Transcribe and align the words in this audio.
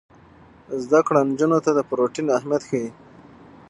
زده 0.83 0.99
کړه 1.07 1.19
نجونو 1.29 1.57
ته 1.65 1.71
د 1.73 1.79
پروټین 1.89 2.27
اهمیت 2.37 2.63
ښيي. 2.69 2.87